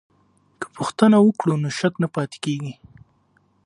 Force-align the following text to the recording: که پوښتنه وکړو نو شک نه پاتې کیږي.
که 0.59 0.67
پوښتنه 0.75 1.17
وکړو 1.21 1.53
نو 1.63 1.69
شک 1.79 1.93
نه 2.03 2.07
پاتې 2.15 2.37
کیږي. 2.45 2.73